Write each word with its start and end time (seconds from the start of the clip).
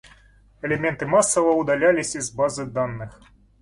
Элементы 0.63 1.05
массово 1.05 1.51
удалялись 1.51 2.15
из 2.15 2.31
базы 2.31 2.65
данных. 2.65 3.21